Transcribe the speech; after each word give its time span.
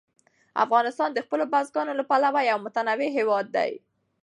افغانستان 0.63 1.09
د 1.13 1.19
خپلو 1.25 1.45
بزګانو 1.53 1.97
له 1.99 2.03
پلوه 2.09 2.41
یو 2.49 2.57
متنوع 2.65 3.09
هېواد 3.17 3.45
دی. 3.55 3.71